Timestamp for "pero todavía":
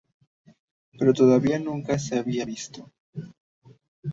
0.97-1.59